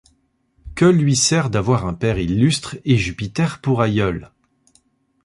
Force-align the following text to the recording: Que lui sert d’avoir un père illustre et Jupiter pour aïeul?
Que 0.73 0.85
lui 0.85 1.15
sert 1.15 1.51
d’avoir 1.51 1.85
un 1.85 1.93
père 1.93 2.17
illustre 2.17 2.75
et 2.85 2.97
Jupiter 2.97 3.61
pour 3.61 3.83
aïeul? 3.83 4.31